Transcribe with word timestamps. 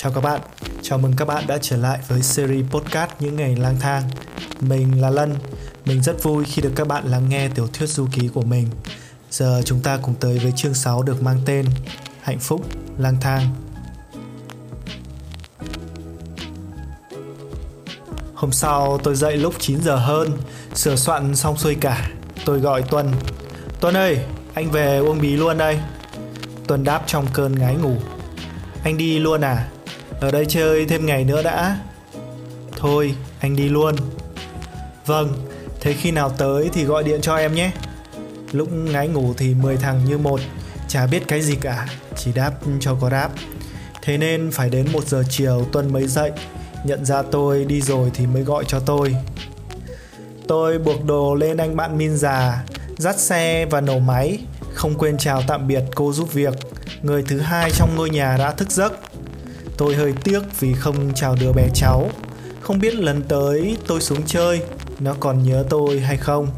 Chào 0.00 0.12
các 0.12 0.20
bạn, 0.20 0.40
chào 0.82 0.98
mừng 0.98 1.12
các 1.16 1.24
bạn 1.24 1.46
đã 1.46 1.58
trở 1.62 1.76
lại 1.76 1.98
với 2.08 2.22
series 2.22 2.66
podcast 2.70 3.10
Những 3.20 3.36
Ngày 3.36 3.56
Lang 3.56 3.76
Thang. 3.80 4.02
Mình 4.60 5.00
là 5.00 5.10
Lân, 5.10 5.34
mình 5.84 6.02
rất 6.02 6.22
vui 6.22 6.44
khi 6.44 6.62
được 6.62 6.72
các 6.76 6.88
bạn 6.88 7.06
lắng 7.06 7.28
nghe 7.28 7.48
tiểu 7.48 7.66
thuyết 7.72 7.88
du 7.88 8.06
ký 8.12 8.28
của 8.28 8.42
mình. 8.42 8.68
Giờ 9.30 9.62
chúng 9.64 9.80
ta 9.80 9.98
cùng 10.02 10.14
tới 10.20 10.38
với 10.38 10.52
chương 10.56 10.74
6 10.74 11.02
được 11.02 11.22
mang 11.22 11.38
tên 11.46 11.66
Hạnh 12.22 12.38
phúc 12.38 12.66
lang 12.98 13.16
thang. 13.20 13.54
Hôm 18.34 18.52
sau 18.52 18.98
tôi 18.98 19.14
dậy 19.14 19.36
lúc 19.36 19.54
9 19.58 19.82
giờ 19.82 19.96
hơn, 19.96 20.30
sửa 20.74 20.96
soạn 20.96 21.36
xong 21.36 21.56
xuôi 21.56 21.74
cả. 21.74 22.10
Tôi 22.44 22.60
gọi 22.60 22.82
Tuân. 22.82 23.12
Tuân 23.80 23.96
ơi, 23.96 24.18
anh 24.54 24.70
về 24.70 24.98
uống 24.98 25.20
bí 25.20 25.36
luôn 25.36 25.58
đây. 25.58 25.78
Tuân 26.66 26.84
đáp 26.84 27.02
trong 27.06 27.26
cơn 27.32 27.58
ngái 27.58 27.74
ngủ. 27.76 27.96
Anh 28.84 28.96
đi 28.96 29.18
luôn 29.18 29.40
à? 29.40 29.68
Ở 30.20 30.30
đây 30.30 30.46
chơi 30.46 30.86
thêm 30.86 31.06
ngày 31.06 31.24
nữa 31.24 31.42
đã. 31.42 31.78
Thôi, 32.76 33.14
anh 33.40 33.56
đi 33.56 33.68
luôn. 33.68 33.96
Vâng, 35.06 35.32
thế 35.80 35.92
khi 35.92 36.10
nào 36.10 36.30
tới 36.30 36.70
thì 36.72 36.84
gọi 36.84 37.04
điện 37.04 37.20
cho 37.20 37.36
em 37.36 37.54
nhé. 37.54 37.70
Lúc 38.52 38.72
ngái 38.72 39.08
ngủ 39.08 39.34
thì 39.36 39.54
10 39.54 39.76
thằng 39.76 40.04
như 40.04 40.18
một, 40.18 40.40
chả 40.88 41.06
biết 41.06 41.28
cái 41.28 41.42
gì 41.42 41.54
cả, 41.60 41.86
chỉ 42.16 42.32
đáp 42.32 42.52
cho 42.80 42.94
có 43.00 43.10
đáp. 43.10 43.30
Thế 44.02 44.18
nên 44.18 44.50
phải 44.50 44.70
đến 44.70 44.86
1 44.92 45.08
giờ 45.08 45.22
chiều 45.30 45.66
Tuân 45.72 45.92
mới 45.92 46.06
dậy, 46.06 46.32
nhận 46.84 47.04
ra 47.04 47.22
tôi 47.22 47.64
đi 47.64 47.80
rồi 47.80 48.10
thì 48.14 48.26
mới 48.26 48.42
gọi 48.42 48.64
cho 48.68 48.80
tôi. 48.80 49.16
Tôi 50.48 50.78
buộc 50.78 51.04
đồ 51.04 51.34
lên 51.34 51.56
anh 51.56 51.76
bạn 51.76 51.98
Min 51.98 52.16
già, 52.16 52.64
dắt 52.98 53.18
xe 53.18 53.66
và 53.66 53.80
nổ 53.80 53.98
máy, 53.98 54.38
không 54.74 54.98
quên 54.98 55.18
chào 55.18 55.42
tạm 55.46 55.68
biệt 55.68 55.82
cô 55.94 56.12
giúp 56.12 56.32
việc, 56.32 56.54
người 57.02 57.22
thứ 57.22 57.40
hai 57.40 57.70
trong 57.70 57.96
ngôi 57.96 58.10
nhà 58.10 58.36
đã 58.36 58.52
thức 58.52 58.70
giấc. 58.70 58.92
Tôi 59.78 59.94
hơi 59.94 60.12
tiếc 60.24 60.40
vì 60.60 60.74
không 60.74 61.14
chào 61.14 61.36
đứa 61.40 61.52
bé 61.52 61.68
cháu, 61.74 62.10
không 62.60 62.78
biết 62.78 62.94
lần 62.94 63.22
tới 63.22 63.76
tôi 63.86 64.00
xuống 64.00 64.22
chơi, 64.26 64.62
nó 65.00 65.14
còn 65.20 65.42
nhớ 65.42 65.64
tôi 65.68 66.00
hay 66.00 66.16
không. 66.16 66.48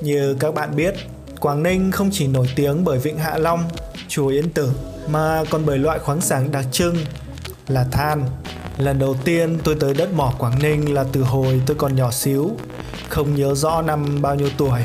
Như 0.00 0.36
các 0.40 0.54
bạn 0.54 0.76
biết, 0.76 0.94
Quảng 1.40 1.62
Ninh 1.62 1.90
không 1.92 2.10
chỉ 2.12 2.26
nổi 2.26 2.46
tiếng 2.56 2.84
bởi 2.84 2.98
Vịnh 2.98 3.18
Hạ 3.18 3.38
Long, 3.38 3.64
chùa 4.08 4.28
Yên 4.28 4.50
Tử 4.50 4.72
mà 5.08 5.44
còn 5.50 5.66
bởi 5.66 5.78
loại 5.78 5.98
khoáng 5.98 6.20
sản 6.20 6.50
đặc 6.52 6.64
trưng 6.72 6.96
là 7.68 7.84
than. 7.92 8.24
Lần 8.78 8.98
đầu 8.98 9.16
tiên 9.24 9.58
tôi 9.64 9.76
tới 9.80 9.94
đất 9.94 10.12
mỏ 10.12 10.32
Quảng 10.38 10.58
Ninh 10.62 10.94
là 10.94 11.04
từ 11.12 11.22
hồi 11.22 11.60
tôi 11.66 11.76
còn 11.76 11.96
nhỏ 11.96 12.10
xíu, 12.10 12.50
không 13.08 13.34
nhớ 13.34 13.54
rõ 13.54 13.82
năm 13.82 14.22
bao 14.22 14.34
nhiêu 14.34 14.48
tuổi. 14.56 14.80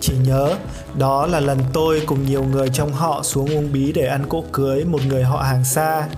Chỉ 0.00 0.12
nhớ 0.24 0.54
đó 0.98 1.26
là 1.26 1.40
lần 1.40 1.58
tôi 1.72 2.02
cùng 2.06 2.26
nhiều 2.26 2.44
người 2.44 2.68
trong 2.68 2.92
họ 2.92 3.22
xuống 3.22 3.56
uống 3.56 3.72
bí 3.72 3.92
để 3.92 4.06
ăn 4.06 4.24
cỗ 4.28 4.44
cưới 4.52 4.84
một 4.84 5.00
người 5.06 5.22
họ 5.22 5.42
hàng 5.42 5.64
xa. 5.64 6.08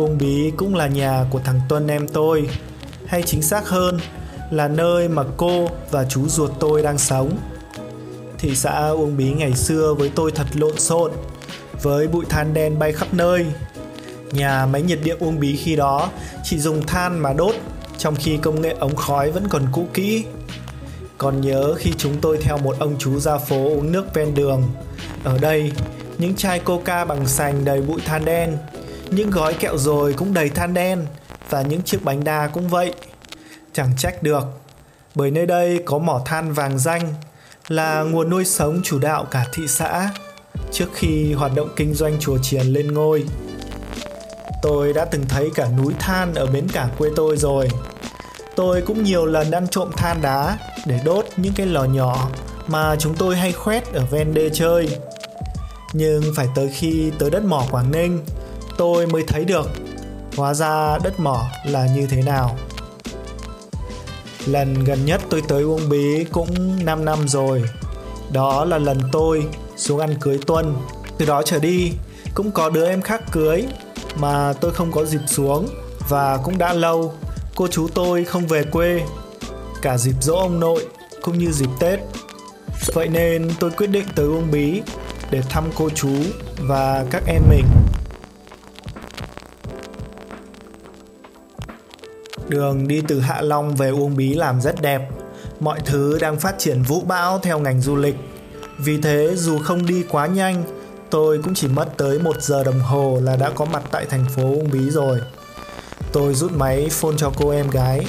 Uông 0.00 0.18
Bí 0.18 0.52
cũng 0.56 0.74
là 0.74 0.86
nhà 0.86 1.24
của 1.30 1.40
thằng 1.44 1.60
Tuân 1.68 1.86
em 1.86 2.08
tôi, 2.08 2.48
hay 3.06 3.22
chính 3.22 3.42
xác 3.42 3.68
hơn 3.68 3.98
là 4.50 4.68
nơi 4.68 5.08
mà 5.08 5.22
cô 5.36 5.68
và 5.90 6.04
chú 6.04 6.28
ruột 6.28 6.50
tôi 6.60 6.82
đang 6.82 6.98
sống. 6.98 7.38
Thị 8.38 8.56
xã 8.56 8.88
Uông 8.88 9.16
Bí 9.16 9.30
ngày 9.30 9.54
xưa 9.54 9.94
với 9.98 10.10
tôi 10.14 10.30
thật 10.30 10.46
lộn 10.54 10.78
xộn, 10.78 11.12
với 11.82 12.08
bụi 12.08 12.24
than 12.28 12.54
đen 12.54 12.78
bay 12.78 12.92
khắp 12.92 13.08
nơi. 13.12 13.46
Nhà 14.32 14.66
máy 14.66 14.82
nhiệt 14.82 14.98
điện 15.04 15.16
Uông 15.20 15.40
Bí 15.40 15.56
khi 15.56 15.76
đó 15.76 16.10
chỉ 16.44 16.58
dùng 16.58 16.86
than 16.86 17.18
mà 17.18 17.32
đốt, 17.32 17.54
trong 17.98 18.14
khi 18.14 18.36
công 18.36 18.60
nghệ 18.60 18.74
ống 18.78 18.96
khói 18.96 19.30
vẫn 19.30 19.48
còn 19.48 19.62
cũ 19.72 19.86
kỹ. 19.94 20.24
Còn 21.18 21.40
nhớ 21.40 21.74
khi 21.78 21.92
chúng 21.98 22.20
tôi 22.20 22.38
theo 22.38 22.58
một 22.58 22.76
ông 22.78 22.94
chú 22.98 23.18
ra 23.18 23.38
phố 23.38 23.64
uống 23.64 23.92
nước 23.92 24.14
ven 24.14 24.34
đường. 24.34 24.62
Ở 25.24 25.38
đây, 25.38 25.72
những 26.18 26.34
chai 26.34 26.58
coca 26.58 27.04
bằng 27.04 27.26
sành 27.26 27.64
đầy 27.64 27.82
bụi 27.82 28.00
than 28.04 28.24
đen, 28.24 28.56
những 29.10 29.30
gói 29.30 29.54
kẹo 29.54 29.78
rồi 29.78 30.12
cũng 30.12 30.34
đầy 30.34 30.48
than 30.48 30.74
đen 30.74 31.06
và 31.50 31.62
những 31.62 31.82
chiếc 31.82 32.04
bánh 32.04 32.24
đa 32.24 32.46
cũng 32.46 32.68
vậy. 32.68 32.94
Chẳng 33.72 33.92
trách 33.96 34.22
được, 34.22 34.44
bởi 35.14 35.30
nơi 35.30 35.46
đây 35.46 35.82
có 35.84 35.98
mỏ 35.98 36.22
than 36.24 36.52
vàng 36.52 36.78
danh 36.78 37.14
là 37.68 38.02
nguồn 38.02 38.30
nuôi 38.30 38.44
sống 38.44 38.80
chủ 38.84 38.98
đạo 38.98 39.24
cả 39.30 39.46
thị 39.52 39.68
xã 39.68 40.10
trước 40.72 40.86
khi 40.94 41.32
hoạt 41.32 41.52
động 41.54 41.68
kinh 41.76 41.94
doanh 41.94 42.18
chùa 42.20 42.38
chiền 42.42 42.66
lên 42.66 42.94
ngôi. 42.94 43.24
Tôi 44.62 44.92
đã 44.92 45.04
từng 45.04 45.24
thấy 45.28 45.50
cả 45.54 45.68
núi 45.78 45.94
than 45.98 46.34
ở 46.34 46.46
bến 46.46 46.68
cảng 46.68 46.88
quê 46.98 47.10
tôi 47.16 47.36
rồi. 47.36 47.68
Tôi 48.56 48.82
cũng 48.82 49.02
nhiều 49.02 49.26
lần 49.26 49.50
ăn 49.50 49.68
trộm 49.68 49.90
than 49.96 50.22
đá 50.22 50.58
để 50.86 51.00
đốt 51.04 51.24
những 51.36 51.52
cái 51.56 51.66
lò 51.66 51.84
nhỏ 51.84 52.30
mà 52.66 52.96
chúng 52.96 53.14
tôi 53.14 53.36
hay 53.36 53.52
khoét 53.52 53.92
ở 53.92 54.06
ven 54.10 54.34
đê 54.34 54.50
chơi. 54.52 54.98
Nhưng 55.92 56.22
phải 56.36 56.48
tới 56.54 56.70
khi 56.74 57.12
tới 57.18 57.30
đất 57.30 57.44
mỏ 57.44 57.64
Quảng 57.70 57.90
Ninh, 57.90 58.24
tôi 58.76 59.06
mới 59.06 59.24
thấy 59.26 59.44
được 59.44 59.70
hóa 60.36 60.54
ra 60.54 60.98
đất 60.98 61.20
mỏ 61.20 61.44
là 61.66 61.86
như 61.96 62.06
thế 62.06 62.22
nào. 62.22 62.58
Lần 64.46 64.84
gần 64.84 65.04
nhất 65.04 65.20
tôi 65.30 65.42
tới 65.48 65.62
Uông 65.62 65.88
Bí 65.88 66.24
cũng 66.32 66.84
5 66.84 67.04
năm 67.04 67.28
rồi. 67.28 67.62
Đó 68.32 68.64
là 68.64 68.78
lần 68.78 69.00
tôi 69.12 69.44
xuống 69.76 69.98
ăn 69.98 70.14
cưới 70.20 70.38
Tuân. 70.46 70.74
Từ 71.18 71.26
đó 71.26 71.42
trở 71.42 71.58
đi, 71.58 71.92
cũng 72.34 72.50
có 72.50 72.70
đứa 72.70 72.88
em 72.88 73.02
khác 73.02 73.22
cưới 73.32 73.66
mà 74.16 74.52
tôi 74.52 74.72
không 74.72 74.92
có 74.92 75.04
dịp 75.04 75.20
xuống 75.26 75.68
và 76.08 76.36
cũng 76.36 76.58
đã 76.58 76.72
lâu 76.72 77.14
cô 77.54 77.68
chú 77.68 77.88
tôi 77.94 78.24
không 78.24 78.46
về 78.46 78.64
quê 78.64 79.02
cả 79.82 79.98
dịp 79.98 80.14
dỗ 80.20 80.34
ông 80.34 80.60
nội 80.60 80.86
cũng 81.22 81.38
như 81.38 81.52
dịp 81.52 81.68
Tết. 81.80 82.00
Vậy 82.94 83.08
nên 83.08 83.50
tôi 83.60 83.70
quyết 83.70 83.86
định 83.86 84.06
tới 84.14 84.26
Uông 84.26 84.50
Bí 84.50 84.82
để 85.30 85.42
thăm 85.48 85.64
cô 85.74 85.90
chú 85.90 86.10
và 86.58 87.04
các 87.10 87.22
em 87.26 87.42
mình. 87.50 87.64
Đường 92.50 92.88
đi 92.88 93.02
từ 93.08 93.20
Hạ 93.20 93.40
Long 93.40 93.76
về 93.76 93.88
Uông 93.88 94.16
Bí 94.16 94.34
làm 94.34 94.60
rất 94.60 94.82
đẹp. 94.82 95.08
Mọi 95.60 95.80
thứ 95.84 96.18
đang 96.20 96.36
phát 96.36 96.54
triển 96.58 96.82
vũ 96.82 97.00
bão 97.00 97.38
theo 97.38 97.58
ngành 97.58 97.80
du 97.80 97.96
lịch. 97.96 98.16
Vì 98.78 99.00
thế 99.00 99.32
dù 99.36 99.58
không 99.58 99.86
đi 99.86 100.04
quá 100.10 100.26
nhanh, 100.26 100.64
tôi 101.10 101.40
cũng 101.44 101.54
chỉ 101.54 101.68
mất 101.68 101.86
tới 101.96 102.18
một 102.18 102.42
giờ 102.42 102.64
đồng 102.64 102.80
hồ 102.80 103.18
là 103.22 103.36
đã 103.36 103.50
có 103.50 103.64
mặt 103.64 103.82
tại 103.90 104.06
thành 104.10 104.24
phố 104.36 104.42
Uông 104.42 104.70
Bí 104.70 104.90
rồi. 104.90 105.20
Tôi 106.12 106.34
rút 106.34 106.52
máy 106.52 106.88
phone 106.90 107.14
cho 107.18 107.32
cô 107.36 107.50
em 107.50 107.70
gái. 107.70 108.06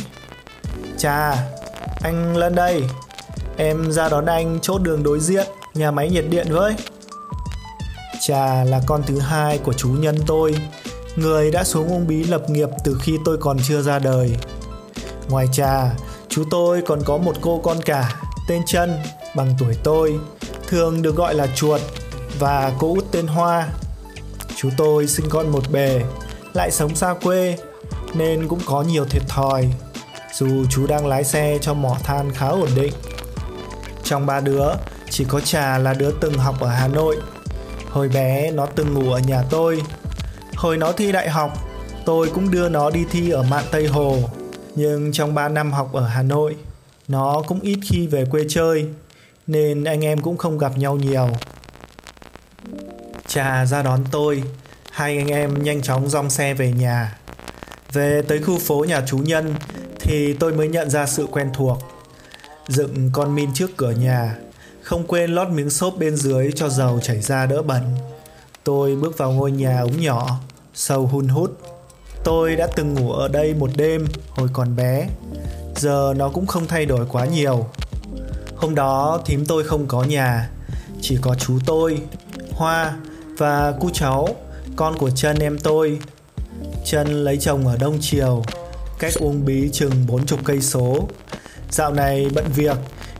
Chà, 0.97 1.35
anh 2.03 2.37
lên 2.37 2.55
đây. 2.55 2.83
Em 3.57 3.91
ra 3.91 4.09
đón 4.09 4.25
anh 4.25 4.59
chốt 4.61 4.81
đường 4.81 5.03
đối 5.03 5.19
diện, 5.19 5.47
nhà 5.73 5.91
máy 5.91 6.09
nhiệt 6.09 6.25
điện 6.29 6.47
với. 6.49 6.75
Trà 8.19 8.63
là 8.63 8.81
con 8.85 9.03
thứ 9.07 9.19
hai 9.19 9.57
của 9.57 9.73
chú 9.73 9.89
nhân 9.89 10.17
tôi, 10.27 10.55
người 11.15 11.51
đã 11.51 11.63
xuống 11.63 11.87
Uông 11.87 12.07
Bí 12.07 12.23
lập 12.23 12.49
nghiệp 12.49 12.69
từ 12.83 12.97
khi 13.01 13.17
tôi 13.25 13.37
còn 13.37 13.57
chưa 13.67 13.81
ra 13.81 13.99
đời. 13.99 14.37
Ngoài 15.29 15.47
Trà, 15.51 15.91
chú 16.29 16.43
tôi 16.51 16.81
còn 16.81 16.99
có 17.05 17.17
một 17.17 17.35
cô 17.41 17.61
con 17.63 17.81
cả 17.81 18.15
tên 18.47 18.61
Trân 18.65 18.97
bằng 19.35 19.55
tuổi 19.59 19.75
tôi, 19.83 20.19
thường 20.67 21.01
được 21.01 21.15
gọi 21.15 21.35
là 21.35 21.47
chuột 21.55 21.81
và 22.39 22.73
cô 22.79 22.87
út 22.87 23.05
tên 23.11 23.27
Hoa. 23.27 23.69
Chú 24.55 24.69
tôi 24.77 25.07
sinh 25.07 25.25
con 25.29 25.49
một 25.49 25.63
bề, 25.71 26.01
lại 26.53 26.71
sống 26.71 26.95
xa 26.95 27.13
quê 27.13 27.57
nên 28.13 28.47
cũng 28.47 28.59
có 28.65 28.81
nhiều 28.81 29.05
thiệt 29.05 29.23
thòi 29.27 29.69
dù 30.33 30.65
chú 30.69 30.87
đang 30.87 31.07
lái 31.07 31.23
xe 31.23 31.57
cho 31.61 31.73
mỏ 31.73 31.97
than 32.03 32.31
khá 32.31 32.47
ổn 32.47 32.69
định. 32.75 32.93
Trong 34.03 34.25
ba 34.25 34.39
đứa, 34.39 34.65
chỉ 35.09 35.25
có 35.27 35.39
Trà 35.39 35.77
là 35.77 35.93
đứa 35.93 36.11
từng 36.21 36.33
học 36.33 36.55
ở 36.59 36.67
Hà 36.67 36.87
Nội. 36.87 37.17
Hồi 37.89 38.09
bé 38.09 38.51
nó 38.51 38.65
từng 38.65 38.93
ngủ 38.93 39.11
ở 39.11 39.19
nhà 39.19 39.43
tôi. 39.49 39.81
Hồi 40.61 40.77
nó 40.77 40.91
thi 40.91 41.11
đại 41.11 41.29
học, 41.29 41.53
tôi 42.05 42.29
cũng 42.33 42.51
đưa 42.51 42.69
nó 42.69 42.89
đi 42.89 43.05
thi 43.11 43.29
ở 43.29 43.43
Mạn 43.43 43.63
Tây 43.71 43.87
Hồ. 43.87 44.17
Nhưng 44.75 45.11
trong 45.11 45.33
3 45.33 45.49
năm 45.49 45.71
học 45.71 45.93
ở 45.93 46.07
Hà 46.07 46.21
Nội, 46.21 46.55
nó 47.07 47.41
cũng 47.47 47.59
ít 47.59 47.79
khi 47.83 48.07
về 48.07 48.25
quê 48.25 48.41
chơi, 48.49 48.85
nên 49.47 49.83
anh 49.83 50.05
em 50.05 50.21
cũng 50.21 50.37
không 50.37 50.57
gặp 50.57 50.77
nhau 50.77 50.95
nhiều. 50.95 51.29
Trà 53.27 53.65
ra 53.65 53.83
đón 53.83 54.03
tôi, 54.11 54.43
hai 54.91 55.17
anh 55.17 55.27
em 55.27 55.63
nhanh 55.63 55.81
chóng 55.81 56.09
dong 56.09 56.29
xe 56.29 56.53
về 56.53 56.71
nhà. 56.71 57.17
Về 57.93 58.21
tới 58.27 58.39
khu 58.43 58.59
phố 58.59 58.85
nhà 58.87 59.03
chú 59.07 59.17
Nhân 59.17 59.55
thì 59.99 60.33
tôi 60.33 60.53
mới 60.53 60.67
nhận 60.67 60.89
ra 60.89 61.05
sự 61.05 61.27
quen 61.31 61.49
thuộc. 61.53 61.77
Dựng 62.67 63.09
con 63.13 63.35
min 63.35 63.53
trước 63.53 63.77
cửa 63.77 63.91
nhà, 63.91 64.35
không 64.81 65.07
quên 65.07 65.31
lót 65.31 65.49
miếng 65.49 65.69
xốp 65.69 65.93
bên 65.97 66.15
dưới 66.15 66.51
cho 66.55 66.69
dầu 66.69 66.99
chảy 67.03 67.21
ra 67.21 67.45
đỡ 67.45 67.61
bẩn. 67.61 67.81
Tôi 68.63 68.95
bước 68.95 69.17
vào 69.17 69.31
ngôi 69.31 69.51
nhà 69.51 69.81
ống 69.81 70.01
nhỏ, 70.01 70.39
sâu 70.73 71.07
hun 71.07 71.27
hút. 71.27 71.57
Tôi 72.23 72.55
đã 72.55 72.67
từng 72.75 72.93
ngủ 72.93 73.11
ở 73.11 73.27
đây 73.27 73.53
một 73.53 73.69
đêm 73.75 74.05
hồi 74.29 74.49
còn 74.53 74.75
bé. 74.75 75.07
Giờ 75.75 76.13
nó 76.17 76.29
cũng 76.29 76.45
không 76.45 76.67
thay 76.67 76.85
đổi 76.85 77.05
quá 77.11 77.25
nhiều. 77.25 77.65
Hôm 78.55 78.75
đó 78.75 79.21
thím 79.25 79.45
tôi 79.45 79.63
không 79.63 79.87
có 79.87 80.03
nhà, 80.03 80.49
chỉ 81.01 81.17
có 81.21 81.35
chú 81.35 81.59
tôi, 81.65 82.01
Hoa 82.51 82.93
và 83.37 83.73
cu 83.79 83.89
cháu, 83.93 84.27
con 84.75 84.97
của 84.97 85.09
chân 85.09 85.39
em 85.39 85.59
tôi. 85.59 85.99
Chân 86.85 87.07
lấy 87.07 87.37
chồng 87.37 87.67
ở 87.67 87.77
Đông 87.77 87.97
Triều, 88.01 88.43
cách 88.99 89.13
Uông 89.19 89.45
Bí 89.45 89.69
chừng 89.73 89.91
40 90.07 90.39
cây 90.43 90.61
số. 90.61 91.07
Dạo 91.69 91.93
này 91.93 92.27
bận 92.33 92.45
việc 92.55 92.77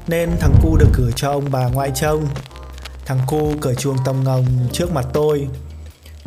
nên 0.07 0.29
thằng 0.39 0.55
cu 0.63 0.77
được 0.77 0.89
gửi 0.97 1.11
cho 1.15 1.31
ông 1.31 1.45
bà 1.51 1.67
ngoại 1.67 1.91
trông. 1.95 2.27
Thằng 3.05 3.19
cu 3.27 3.53
cởi 3.61 3.75
chuồng 3.75 3.97
tông 4.05 4.23
ngồng 4.23 4.45
trước 4.71 4.91
mặt 4.91 5.05
tôi. 5.13 5.47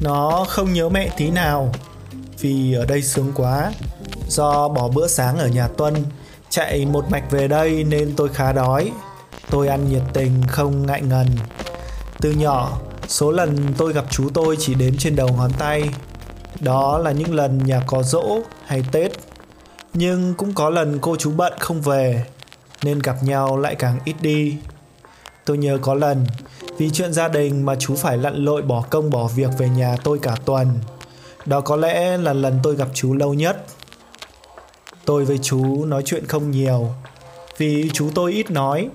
Nó 0.04 0.44
không 0.48 0.72
nhớ 0.72 0.88
mẹ 0.88 1.08
tí 1.16 1.30
nào, 1.30 1.72
vì 2.38 2.74
ở 2.74 2.86
đây 2.86 3.02
sướng 3.02 3.32
quá. 3.34 3.72
Do 4.28 4.68
bỏ 4.68 4.88
bữa 4.88 5.06
sáng 5.06 5.38
ở 5.38 5.48
nhà 5.48 5.68
Tuân, 5.68 5.94
chạy 6.50 6.86
một 6.86 7.10
mạch 7.10 7.30
về 7.30 7.48
đây 7.48 7.84
nên 7.84 8.16
tôi 8.16 8.28
khá 8.28 8.52
đói. 8.52 8.92
Tôi 9.50 9.68
ăn 9.68 9.88
nhiệt 9.88 10.02
tình 10.12 10.42
không 10.48 10.86
ngại 10.86 11.02
ngần. 11.02 11.26
Từ 12.20 12.30
nhỏ, 12.30 12.78
số 13.08 13.30
lần 13.30 13.74
tôi 13.78 13.92
gặp 13.92 14.04
chú 14.10 14.30
tôi 14.34 14.56
chỉ 14.60 14.74
đếm 14.74 14.96
trên 14.98 15.16
đầu 15.16 15.28
ngón 15.28 15.52
tay. 15.58 15.82
Đó 16.60 16.98
là 16.98 17.12
những 17.12 17.34
lần 17.34 17.58
nhà 17.64 17.82
có 17.86 18.02
dỗ 18.02 18.38
hay 18.66 18.82
Tết. 18.92 19.12
Nhưng 19.94 20.34
cũng 20.34 20.54
có 20.54 20.70
lần 20.70 20.98
cô 20.98 21.16
chú 21.16 21.32
bận 21.36 21.52
không 21.58 21.80
về 21.80 22.24
nên 22.82 22.98
gặp 22.98 23.16
nhau 23.22 23.58
lại 23.58 23.74
càng 23.74 23.98
ít 24.04 24.16
đi. 24.20 24.56
Tôi 25.44 25.58
nhớ 25.58 25.78
có 25.82 25.94
lần 25.94 26.26
vì 26.78 26.90
chuyện 26.90 27.12
gia 27.12 27.28
đình 27.28 27.66
mà 27.66 27.74
chú 27.78 27.94
phải 27.94 28.18
lặn 28.18 28.36
lội 28.36 28.62
bỏ 28.62 28.84
công 28.90 29.10
bỏ 29.10 29.28
việc 29.28 29.50
về 29.58 29.68
nhà 29.68 29.96
tôi 30.04 30.18
cả 30.18 30.36
tuần. 30.44 30.68
Đó 31.46 31.60
có 31.60 31.76
lẽ 31.76 32.16
là 32.16 32.32
lần 32.32 32.58
tôi 32.62 32.76
gặp 32.76 32.88
chú 32.94 33.14
lâu 33.14 33.34
nhất. 33.34 33.64
Tôi 35.04 35.24
với 35.24 35.38
chú 35.42 35.84
nói 35.84 36.02
chuyện 36.06 36.26
không 36.26 36.50
nhiều 36.50 36.88
vì 37.58 37.90
chú 37.92 38.10
tôi 38.14 38.32
ít 38.32 38.50
nói. 38.50 38.88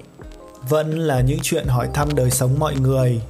Vẫn 0.70 1.00
là 1.00 1.22
những 1.22 1.40
chuyện 1.44 1.68
hỏi 1.68 1.90
thăm 1.94 2.16
đời 2.16 2.32
sống 2.32 2.60
mọi 2.60 2.76
người. 2.76 3.22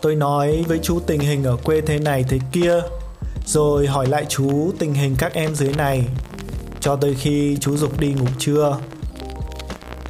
Tôi 0.00 0.14
nói 0.14 0.64
với 0.68 0.78
chú 0.82 1.00
tình 1.06 1.20
hình 1.20 1.44
ở 1.44 1.56
quê 1.56 1.80
thế 1.80 1.98
này 1.98 2.24
thế 2.28 2.38
kia, 2.52 2.80
rồi 3.46 3.86
hỏi 3.86 4.06
lại 4.06 4.26
chú 4.28 4.72
tình 4.78 4.94
hình 4.94 5.16
các 5.18 5.32
em 5.34 5.54
dưới 5.54 5.74
này, 5.74 6.04
cho 6.80 6.96
tới 6.96 7.14
khi 7.14 7.56
chú 7.60 7.76
dục 7.76 8.00
đi 8.00 8.12
ngủ 8.12 8.26
trưa. 8.38 8.78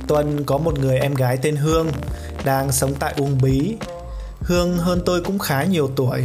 Tuân 0.09 0.45
có 0.45 0.59
một 0.59 0.79
người 0.79 0.99
em 0.99 1.15
gái 1.15 1.39
tên 1.43 1.57
Hương 1.57 1.89
đang 2.45 2.73
sống 2.73 2.95
tại 2.99 3.15
Uông 3.17 3.39
Bí. 3.43 3.77
Hương 4.41 4.79
hơn 4.79 5.03
tôi 5.07 5.21
cũng 5.21 5.39
khá 5.39 5.65
nhiều 5.65 5.91
tuổi, 5.97 6.25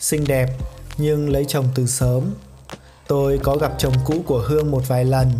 xinh 0.00 0.24
đẹp 0.24 0.48
nhưng 0.98 1.30
lấy 1.30 1.44
chồng 1.44 1.68
từ 1.74 1.86
sớm. 1.86 2.34
Tôi 3.08 3.38
có 3.42 3.56
gặp 3.56 3.72
chồng 3.78 3.94
cũ 4.04 4.14
của 4.26 4.44
Hương 4.48 4.70
một 4.70 4.88
vài 4.88 5.04
lần 5.04 5.32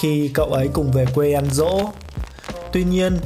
khi 0.00 0.30
cậu 0.34 0.46
ấy 0.46 0.68
cùng 0.72 0.92
về 0.92 1.06
quê 1.14 1.32
ăn 1.32 1.46
dỗ. 1.50 1.80
Tuy 2.72 2.84
nhiên, 2.84 3.18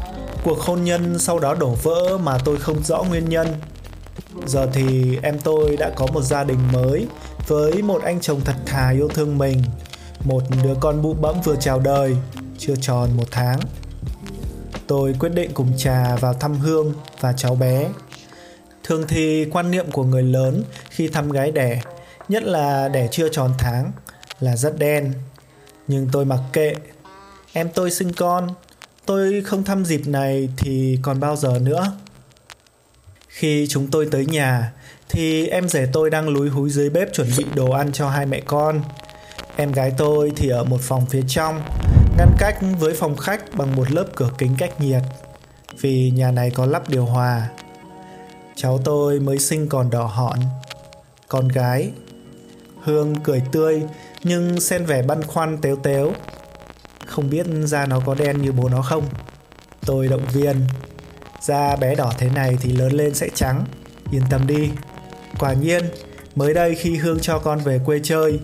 cuộc 0.44 0.60
hôn 0.60 0.84
nhân 0.84 1.18
sau 1.18 1.38
đó 1.38 1.54
đổ 1.54 1.74
vỡ 1.82 2.18
mà 2.18 2.38
tôi 2.44 2.56
không 2.56 2.82
rõ 2.82 3.02
nguyên 3.02 3.28
nhân. 3.28 3.46
Giờ 4.46 4.68
thì 4.72 5.18
em 5.22 5.38
tôi 5.38 5.76
đã 5.76 5.90
có 5.96 6.06
một 6.06 6.22
gia 6.22 6.44
đình 6.44 6.58
mới 6.72 7.06
với 7.46 7.82
một 7.82 8.02
anh 8.02 8.20
chồng 8.20 8.40
thật 8.44 8.56
thà 8.66 8.90
yêu 8.90 9.08
thương 9.08 9.38
mình, 9.38 9.62
một 10.24 10.42
đứa 10.64 10.74
con 10.80 11.02
bụ 11.02 11.14
bẫm 11.14 11.40
vừa 11.44 11.56
chào 11.56 11.80
đời, 11.80 12.16
chưa 12.58 12.74
tròn 12.80 13.08
một 13.16 13.26
tháng 13.30 13.60
tôi 14.90 15.14
quyết 15.18 15.28
định 15.34 15.50
cùng 15.54 15.72
trà 15.76 16.16
vào 16.16 16.34
thăm 16.34 16.58
Hương 16.58 16.94
và 17.20 17.32
cháu 17.32 17.54
bé. 17.54 17.88
Thường 18.84 19.04
thì 19.08 19.44
quan 19.44 19.70
niệm 19.70 19.90
của 19.90 20.04
người 20.04 20.22
lớn 20.22 20.62
khi 20.90 21.08
thăm 21.08 21.30
gái 21.32 21.50
đẻ, 21.50 21.80
nhất 22.28 22.42
là 22.42 22.88
đẻ 22.88 23.08
chưa 23.10 23.28
tròn 23.28 23.54
tháng, 23.58 23.92
là 24.40 24.56
rất 24.56 24.78
đen. 24.78 25.12
Nhưng 25.88 26.08
tôi 26.12 26.24
mặc 26.24 26.40
kệ. 26.52 26.74
Em 27.52 27.68
tôi 27.74 27.90
sinh 27.90 28.12
con, 28.12 28.48
tôi 29.06 29.42
không 29.46 29.64
thăm 29.64 29.84
dịp 29.84 30.06
này 30.06 30.48
thì 30.56 30.98
còn 31.02 31.20
bao 31.20 31.36
giờ 31.36 31.58
nữa. 31.62 31.92
Khi 33.28 33.66
chúng 33.68 33.90
tôi 33.90 34.08
tới 34.10 34.26
nhà 34.26 34.72
thì 35.08 35.46
em 35.46 35.68
rể 35.68 35.86
tôi 35.92 36.10
đang 36.10 36.28
lúi 36.28 36.48
húi 36.48 36.70
dưới 36.70 36.90
bếp 36.90 37.12
chuẩn 37.12 37.28
bị 37.38 37.44
đồ 37.54 37.70
ăn 37.70 37.92
cho 37.92 38.08
hai 38.08 38.26
mẹ 38.26 38.40
con. 38.46 38.82
Em 39.56 39.72
gái 39.72 39.92
tôi 39.96 40.32
thì 40.36 40.48
ở 40.48 40.64
một 40.64 40.80
phòng 40.80 41.06
phía 41.06 41.22
trong 41.28 41.62
ngăn 42.20 42.36
cách 42.38 42.58
với 42.78 42.94
phòng 42.94 43.16
khách 43.16 43.54
bằng 43.54 43.76
một 43.76 43.90
lớp 43.90 44.04
cửa 44.14 44.30
kính 44.38 44.54
cách 44.58 44.80
nhiệt, 44.80 45.02
vì 45.80 46.10
nhà 46.10 46.30
này 46.30 46.50
có 46.50 46.66
lắp 46.66 46.88
điều 46.88 47.04
hòa. 47.04 47.48
Cháu 48.54 48.78
tôi 48.84 49.20
mới 49.20 49.38
sinh 49.38 49.68
còn 49.68 49.90
đỏ 49.90 50.04
họn. 50.04 50.38
Con 51.28 51.48
gái, 51.48 51.90
hương 52.82 53.14
cười 53.22 53.42
tươi 53.52 53.82
nhưng 54.22 54.60
xen 54.60 54.84
vẻ 54.84 55.02
băn 55.02 55.22
khoăn 55.22 55.58
tếu 55.58 55.76
tếu. 55.76 56.12
Không 57.06 57.30
biết 57.30 57.46
da 57.64 57.86
nó 57.86 58.00
có 58.06 58.14
đen 58.14 58.42
như 58.42 58.52
bố 58.52 58.68
nó 58.68 58.82
không? 58.82 59.04
Tôi 59.86 60.08
động 60.08 60.24
viên. 60.32 60.56
Da 61.40 61.76
bé 61.76 61.94
đỏ 61.94 62.12
thế 62.18 62.30
này 62.30 62.58
thì 62.60 62.72
lớn 62.72 62.92
lên 62.92 63.14
sẽ 63.14 63.28
trắng. 63.34 63.64
Yên 64.10 64.22
tâm 64.30 64.46
đi. 64.46 64.70
Quả 65.38 65.52
nhiên, 65.52 65.84
mới 66.34 66.54
đây 66.54 66.74
khi 66.74 66.96
hương 66.96 67.20
cho 67.20 67.38
con 67.38 67.58
về 67.58 67.80
quê 67.86 68.00
chơi, 68.02 68.40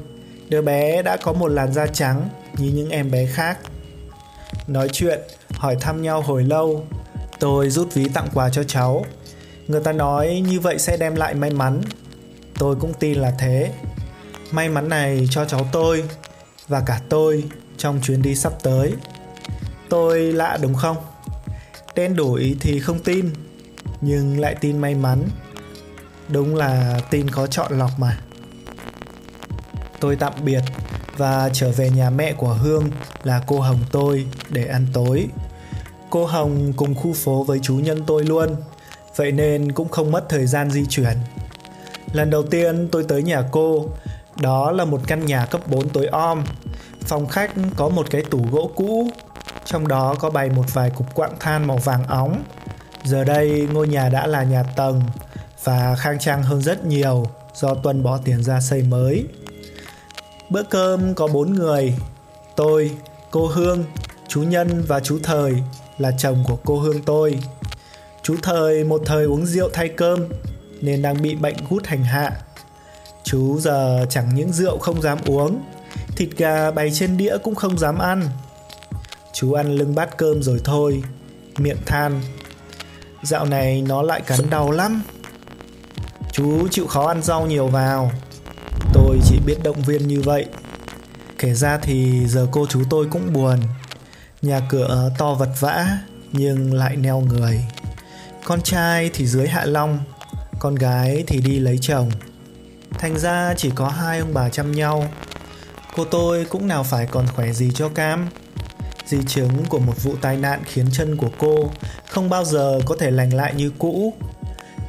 đứa 0.49 0.63
bé 0.63 1.03
đã 1.03 1.17
có 1.17 1.33
một 1.33 1.49
làn 1.49 1.73
da 1.73 1.87
trắng 1.87 2.29
như 2.59 2.71
những 2.71 2.91
em 2.91 3.11
bé 3.11 3.27
khác. 3.27 3.59
Nói 4.67 4.89
chuyện, 4.93 5.21
hỏi 5.51 5.77
thăm 5.81 6.03
nhau 6.03 6.23
hồi 6.23 6.45
lâu, 6.45 6.87
tôi 7.39 7.71
rút 7.71 7.95
ví 7.95 8.09
tặng 8.15 8.29
quà 8.35 8.51
cho 8.51 8.65
cháu. 8.65 9.05
Người 9.69 9.81
ta 9.81 9.93
nói 9.93 10.45
như 10.49 10.61
vậy 10.61 10.79
sẽ 10.79 10.97
đem 10.97 11.15
lại 11.15 11.35
may 11.35 11.51
mắn. 11.51 11.81
Tôi 12.59 12.77
cũng 12.77 12.95
tin 12.95 13.19
là 13.19 13.33
thế. 13.39 13.73
May 14.51 14.69
mắn 14.69 14.89
này 14.89 15.29
cho 15.31 15.45
cháu 15.45 15.69
tôi 15.73 16.05
và 16.69 16.83
cả 16.87 17.01
tôi 17.09 17.45
trong 17.77 18.01
chuyến 18.03 18.23
đi 18.23 18.35
sắp 18.35 18.53
tới. 18.63 18.93
Tôi 19.89 20.21
lạ 20.33 20.59
đúng 20.63 20.75
không? 20.75 20.97
Đen 21.95 22.17
đổi 22.17 22.57
thì 22.61 22.81
không 22.81 22.99
tin, 22.99 23.31
nhưng 24.01 24.41
lại 24.41 24.55
tin 24.61 24.79
may 24.79 24.95
mắn. 24.95 25.29
Đúng 26.29 26.57
là 26.57 27.01
tin 27.11 27.31
có 27.31 27.47
chọn 27.47 27.79
lọc 27.79 27.91
mà. 27.99 28.19
Tôi 30.01 30.17
tạm 30.17 30.33
biệt 30.45 30.63
và 31.17 31.51
trở 31.53 31.71
về 31.71 31.91
nhà 31.91 32.11
mẹ 32.11 32.33
của 32.33 32.53
Hương 32.53 32.91
là 33.23 33.43
cô 33.47 33.61
Hồng 33.61 33.81
tôi 33.93 34.27
để 34.49 34.67
ăn 34.67 34.87
tối. 34.93 35.27
Cô 36.11 36.27
Hồng 36.27 36.73
cùng 36.77 36.95
khu 36.95 37.13
phố 37.13 37.45
với 37.45 37.61
chú 37.63 37.75
nhân 37.75 38.03
tôi 38.07 38.25
luôn, 38.25 38.57
vậy 39.17 39.33
nên 39.33 39.73
cũng 39.73 39.89
không 39.89 40.11
mất 40.13 40.29
thời 40.29 40.47
gian 40.47 40.71
di 40.71 40.87
chuyển. 40.87 41.17
Lần 42.13 42.31
đầu 42.31 42.43
tiên 42.43 42.89
tôi 42.93 43.05
tới 43.05 43.23
nhà 43.23 43.43
cô, 43.51 43.89
đó 44.41 44.71
là 44.71 44.85
một 44.85 45.01
căn 45.07 45.27
nhà 45.27 45.47
cấp 45.47 45.61
4 45.67 45.89
tối 45.89 46.07
om. 46.07 46.45
Phòng 47.01 47.27
khách 47.27 47.51
có 47.77 47.89
một 47.89 48.07
cái 48.11 48.23
tủ 48.31 48.47
gỗ 48.51 48.71
cũ, 48.77 49.11
trong 49.65 49.89
đó 49.89 50.15
có 50.19 50.31
bày 50.31 50.51
một 50.51 50.75
vài 50.75 50.91
cục 50.91 51.15
quặng 51.15 51.35
than 51.41 51.67
màu 51.67 51.77
vàng 51.77 52.05
óng. 52.05 52.43
Giờ 53.05 53.25
đây 53.25 53.69
ngôi 53.73 53.89
nhà 53.89 54.09
đã 54.09 54.27
là 54.27 54.43
nhà 54.43 54.63
tầng 54.63 55.03
và 55.65 55.97
khang 55.99 56.19
trang 56.19 56.43
hơn 56.43 56.63
rất 56.63 56.85
nhiều 56.85 57.27
do 57.55 57.75
Tuân 57.75 58.03
bỏ 58.03 58.19
tiền 58.25 58.43
ra 58.43 58.61
xây 58.61 58.83
mới. 58.83 59.27
Bữa 60.51 60.63
cơm 60.63 61.15
có 61.15 61.27
bốn 61.27 61.55
người, 61.55 61.95
tôi, 62.57 62.91
cô 63.31 63.47
Hương, 63.47 63.85
chú 64.29 64.43
Nhân 64.43 64.85
và 64.89 65.01
chú 65.01 65.19
Thời 65.23 65.55
là 65.99 66.13
chồng 66.19 66.45
của 66.47 66.59
cô 66.65 66.79
Hương 66.79 67.03
tôi. 67.03 67.39
Chú 68.23 68.37
Thời 68.43 68.85
một 68.85 69.03
thời 69.05 69.25
uống 69.25 69.47
rượu 69.47 69.71
thay 69.73 69.89
cơm 69.89 70.25
nên 70.81 71.03
đang 71.03 71.23
bị 71.23 71.35
bệnh 71.35 71.57
gút 71.71 71.87
hành 71.87 72.05
hạ. 72.05 72.31
Chú 73.25 73.61
giờ 73.61 74.07
chẳng 74.11 74.35
những 74.35 74.53
rượu 74.53 74.79
không 74.79 75.03
dám 75.03 75.19
uống, 75.27 75.63
thịt 76.17 76.29
gà 76.37 76.71
bày 76.71 76.91
trên 76.91 77.17
đĩa 77.17 77.37
cũng 77.45 77.55
không 77.55 77.79
dám 77.79 77.99
ăn. 77.99 78.23
Chú 79.33 79.53
ăn 79.53 79.73
lưng 79.73 79.95
bát 79.95 80.17
cơm 80.17 80.43
rồi 80.43 80.61
thôi, 80.65 81.03
miệng 81.59 81.83
than. 81.87 82.21
Dạo 83.23 83.47
này 83.47 83.83
nó 83.83 84.03
lại 84.03 84.21
cắn 84.21 84.51
đau 84.51 84.71
lắm. 84.71 85.03
Chú 86.33 86.69
chịu 86.69 86.87
khó 86.87 87.07
ăn 87.07 87.23
rau 87.23 87.47
nhiều 87.47 87.67
vào, 87.67 88.11
Tôi 88.97 89.21
chỉ 89.25 89.39
biết 89.47 89.63
động 89.63 89.83
viên 89.83 90.09
như 90.09 90.21
vậy. 90.21 90.47
Kể 91.39 91.55
ra 91.55 91.79
thì 91.79 92.27
giờ 92.27 92.47
cô 92.53 92.67
chú 92.67 92.83
tôi 92.91 93.07
cũng 93.11 93.33
buồn. 93.33 93.61
Nhà 94.43 94.61
cửa 94.69 95.11
to 95.19 95.35
vật 95.35 95.49
vã 95.61 95.99
nhưng 96.33 96.75
lại 96.75 96.97
neo 96.97 97.21
người. 97.21 97.65
Con 98.45 98.61
trai 98.63 99.11
thì 99.15 99.27
dưới 99.27 99.49
Hạ 99.49 99.65
Long, 99.65 99.99
con 100.59 100.75
gái 100.75 101.25
thì 101.27 101.41
đi 101.41 101.59
lấy 101.59 101.79
chồng. 101.81 102.11
Thành 102.99 103.19
ra 103.19 103.55
chỉ 103.57 103.71
có 103.75 103.89
hai 103.89 104.19
ông 104.19 104.35
bà 104.35 104.49
chăm 104.49 104.73
nhau. 104.73 105.05
Cô 105.97 106.05
tôi 106.05 106.45
cũng 106.45 106.69
nào 106.69 106.85
phải 106.85 107.07
còn 107.07 107.27
khỏe 107.27 107.53
gì 107.53 107.71
cho 107.75 107.89
cam. 107.89 108.29
Di 109.07 109.19
chứng 109.27 109.65
của 109.69 109.79
một 109.79 110.03
vụ 110.03 110.15
tai 110.21 110.37
nạn 110.37 110.63
khiến 110.65 110.87
chân 110.93 111.17
của 111.17 111.31
cô 111.39 111.71
không 112.09 112.29
bao 112.29 112.45
giờ 112.45 112.81
có 112.87 112.97
thể 112.99 113.11
lành 113.11 113.35
lại 113.35 113.55
như 113.55 113.73
cũ. 113.79 114.15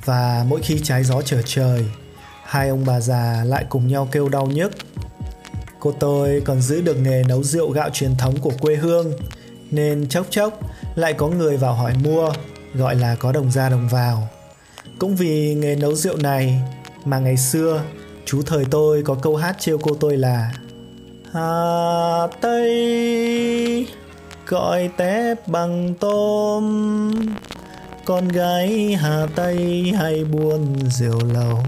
Và 0.05 0.45
mỗi 0.47 0.61
khi 0.61 0.79
trái 0.83 1.03
gió 1.03 1.21
trở 1.21 1.41
trời, 1.45 1.85
hai 2.47 2.69
ông 2.69 2.85
bà 2.85 2.99
già 2.99 3.43
lại 3.45 3.65
cùng 3.69 3.87
nhau 3.87 4.07
kêu 4.11 4.29
đau 4.29 4.45
nhức. 4.45 4.71
Cô 5.79 5.91
tôi 5.91 6.41
còn 6.45 6.61
giữ 6.61 6.81
được 6.81 6.95
nghề 6.95 7.23
nấu 7.27 7.43
rượu 7.43 7.71
gạo 7.71 7.89
truyền 7.93 8.15
thống 8.17 8.37
của 8.41 8.51
quê 8.59 8.75
hương, 8.75 9.13
nên 9.71 10.09
chốc 10.09 10.25
chốc 10.29 10.59
lại 10.95 11.13
có 11.13 11.27
người 11.27 11.57
vào 11.57 11.73
hỏi 11.73 11.93
mua, 12.03 12.31
gọi 12.73 12.95
là 12.95 13.15
có 13.15 13.31
đồng 13.31 13.51
ra 13.51 13.69
đồng 13.69 13.87
vào. 13.87 14.27
Cũng 14.99 15.15
vì 15.15 15.55
nghề 15.55 15.75
nấu 15.75 15.95
rượu 15.95 16.17
này 16.17 16.61
mà 17.05 17.19
ngày 17.19 17.37
xưa 17.37 17.81
chú 18.25 18.41
thời 18.45 18.65
tôi 18.71 19.03
có 19.03 19.15
câu 19.21 19.35
hát 19.35 19.55
trêu 19.59 19.77
cô 19.77 19.91
tôi 19.99 20.17
là 20.17 20.51
Hà 21.33 22.27
Tây 22.41 23.87
gọi 24.47 24.89
tép 24.97 25.47
bằng 25.47 25.93
tôm 25.99 27.21
con 28.07 28.27
gái 28.27 28.97
Hà 29.01 29.27
Tây 29.35 29.93
hay 29.97 30.23
buôn 30.23 30.75
rượu 30.89 31.19
lầu 31.33 31.63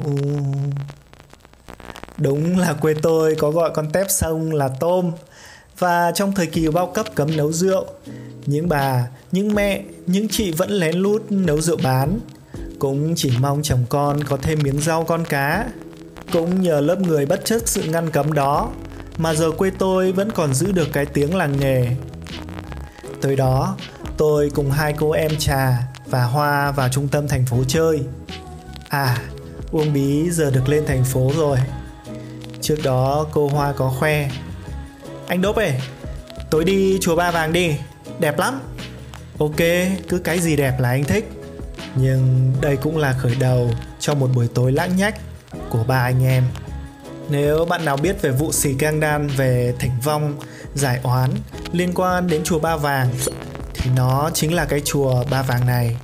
Đúng 2.17 2.59
là 2.59 2.73
quê 2.73 2.93
tôi 3.01 3.35
có 3.35 3.51
gọi 3.51 3.71
con 3.73 3.89
tép 3.89 4.05
sông 4.09 4.51
là 4.51 4.67
tôm. 4.79 5.11
Và 5.79 6.11
trong 6.11 6.31
thời 6.31 6.47
kỳ 6.47 6.67
bao 6.67 6.87
cấp 6.87 7.05
cấm 7.15 7.37
nấu 7.37 7.51
rượu 7.51 7.85
Những 8.45 8.69
bà, 8.69 9.07
những 9.31 9.55
mẹ, 9.55 9.81
những 10.05 10.27
chị 10.29 10.51
vẫn 10.51 10.69
lén 10.69 10.95
lút 10.95 11.23
nấu 11.29 11.61
rượu 11.61 11.77
bán. 11.83 12.19
Cũng 12.79 13.13
chỉ 13.15 13.31
mong 13.39 13.61
chồng 13.63 13.85
con 13.89 14.23
có 14.23 14.37
thêm 14.37 14.59
miếng 14.63 14.81
rau 14.81 15.03
con 15.03 15.25
cá. 15.25 15.65
Cũng 16.33 16.61
nhờ 16.61 16.81
lớp 16.81 16.99
người 17.01 17.25
bất 17.25 17.45
chấp 17.45 17.59
sự 17.65 17.83
ngăn 17.83 18.09
cấm 18.09 18.33
đó 18.33 18.71
mà 19.17 19.33
giờ 19.33 19.51
quê 19.51 19.71
tôi 19.77 20.11
vẫn 20.11 20.31
còn 20.31 20.53
giữ 20.53 20.71
được 20.71 20.87
cái 20.93 21.05
tiếng 21.05 21.35
làng 21.35 21.59
nghề. 21.59 21.95
Tới 23.21 23.35
đó, 23.35 23.77
tôi 24.17 24.51
cùng 24.55 24.71
hai 24.71 24.93
cô 24.93 25.11
em 25.11 25.31
Trà 25.37 25.88
và 26.09 26.23
Hoa 26.23 26.71
vào 26.71 26.89
trung 26.89 27.07
tâm 27.07 27.27
thành 27.27 27.45
phố 27.45 27.63
chơi. 27.67 28.03
À, 28.89 29.17
Uông 29.71 29.93
Bí 29.93 30.29
giờ 30.31 30.51
được 30.51 30.69
lên 30.69 30.83
thành 30.87 31.03
phố 31.03 31.31
rồi. 31.37 31.57
Trước 32.61 32.77
đó 32.83 33.25
cô 33.31 33.47
Hoa 33.47 33.73
có 33.73 33.93
khoe. 33.99 34.29
Anh 35.27 35.41
Đốp 35.41 35.55
ơi, 35.55 35.81
tối 36.49 36.63
đi 36.63 36.97
chùa 37.01 37.15
Ba 37.15 37.31
Vàng 37.31 37.53
đi, 37.53 37.75
đẹp 38.19 38.39
lắm. 38.39 38.59
Ok, 39.39 39.57
cứ 40.09 40.19
cái 40.23 40.39
gì 40.39 40.55
đẹp 40.55 40.79
là 40.79 40.89
anh 40.89 41.03
thích. 41.03 41.31
Nhưng 41.95 42.53
đây 42.61 42.77
cũng 42.77 42.97
là 42.97 43.13
khởi 43.13 43.35
đầu 43.39 43.71
cho 43.99 44.13
một 44.13 44.29
buổi 44.35 44.47
tối 44.47 44.71
lãng 44.71 44.97
nhách 44.97 45.15
của 45.69 45.83
ba 45.83 46.03
anh 46.03 46.23
em. 46.23 46.43
Nếu 47.29 47.65
bạn 47.65 47.85
nào 47.85 47.97
biết 47.97 48.21
về 48.21 48.31
vụ 48.31 48.51
xì 48.51 48.73
gang 48.73 48.99
đan 48.99 49.27
về 49.27 49.73
thỉnh 49.79 49.91
vong, 50.03 50.39
giải 50.73 50.99
oán 51.03 51.29
liên 51.71 51.93
quan 51.93 52.27
đến 52.27 52.43
chùa 52.43 52.59
Ba 52.59 52.75
Vàng 52.75 53.09
nó 53.95 54.29
chính 54.33 54.53
là 54.53 54.65
cái 54.65 54.81
chùa 54.85 55.23
Ba 55.31 55.41
Vàng 55.41 55.65
này. 55.65 55.95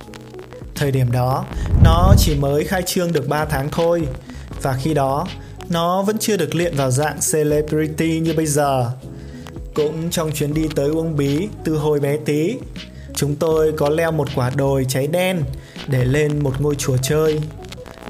Thời 0.74 0.90
điểm 0.90 1.12
đó, 1.12 1.44
nó 1.84 2.14
chỉ 2.18 2.34
mới 2.34 2.64
khai 2.64 2.82
trương 2.82 3.12
được 3.12 3.28
3 3.28 3.44
tháng 3.44 3.68
thôi 3.72 4.08
và 4.62 4.78
khi 4.82 4.94
đó 4.94 5.26
nó 5.68 6.02
vẫn 6.02 6.18
chưa 6.18 6.36
được 6.36 6.54
luyện 6.54 6.76
vào 6.76 6.90
dạng 6.90 7.18
celebrity 7.32 8.20
như 8.20 8.32
bây 8.36 8.46
giờ. 8.46 8.90
Cũng 9.74 10.10
trong 10.10 10.32
chuyến 10.32 10.54
đi 10.54 10.68
tới 10.74 10.88
Uông 10.90 11.16
Bí 11.16 11.48
từ 11.64 11.76
hồi 11.76 12.00
bé 12.00 12.16
tí, 12.16 12.56
chúng 13.14 13.36
tôi 13.36 13.72
có 13.76 13.88
leo 13.88 14.12
một 14.12 14.28
quả 14.34 14.50
đồi 14.50 14.86
cháy 14.88 15.06
đen 15.06 15.42
để 15.86 16.04
lên 16.04 16.42
một 16.42 16.60
ngôi 16.60 16.74
chùa 16.74 16.96
chơi. 17.02 17.40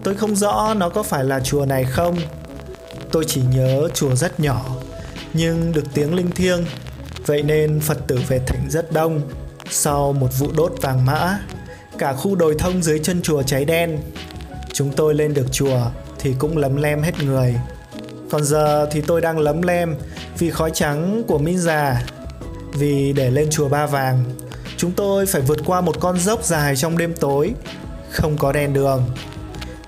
Tôi 0.03 0.15
không 0.15 0.37
rõ 0.37 0.75
nó 0.75 0.89
có 0.89 1.03
phải 1.03 1.25
là 1.25 1.41
chùa 1.41 1.67
này 1.67 1.85
không. 1.85 2.17
Tôi 3.13 3.25
chỉ 3.27 3.41
nhớ 3.55 3.89
chùa 3.95 4.15
rất 4.15 4.41
nhỏ, 4.41 4.65
nhưng 5.33 5.73
được 5.73 5.85
tiếng 5.95 6.15
linh 6.15 6.31
thiêng, 6.31 6.65
vậy 7.27 7.43
nên 7.43 7.81
Phật 7.81 7.99
tử 8.07 8.21
về 8.29 8.41
thỉnh 8.47 8.71
rất 8.71 8.93
đông. 8.93 9.21
Sau 9.71 10.13
một 10.13 10.29
vụ 10.39 10.49
đốt 10.57 10.73
vàng 10.83 11.07
mã, 11.07 11.39
cả 11.99 12.13
khu 12.13 12.35
đồi 12.35 12.55
thông 12.59 12.83
dưới 12.83 12.99
chân 12.99 13.23
chùa 13.23 13.43
cháy 13.43 13.65
đen. 13.65 13.99
Chúng 14.73 14.93
tôi 14.93 15.15
lên 15.15 15.35
được 15.35 15.53
chùa 15.53 15.81
thì 16.19 16.35
cũng 16.39 16.57
lấm 16.57 16.77
lem 16.77 17.03
hết 17.03 17.23
người. 17.23 17.55
Còn 18.31 18.45
giờ 18.45 18.87
thì 18.91 19.01
tôi 19.01 19.21
đang 19.21 19.39
lấm 19.39 19.63
lem 19.63 19.97
vì 20.39 20.51
khói 20.51 20.71
trắng 20.75 21.23
của 21.27 21.39
Minh 21.39 21.59
già. 21.59 22.03
Vì 22.73 23.13
để 23.13 23.31
lên 23.31 23.49
chùa 23.51 23.69
Ba 23.69 23.87
Vàng, 23.87 24.25
chúng 24.77 24.93
tôi 24.93 25.27
phải 25.27 25.43
vượt 25.43 25.59
qua 25.67 25.81
một 25.81 26.01
con 26.01 26.19
dốc 26.19 26.45
dài 26.45 26.77
trong 26.77 26.99
đêm 26.99 27.15
tối, 27.15 27.55
không 28.11 28.39
có 28.39 28.53
đèn 28.53 28.73
đường. 28.73 29.05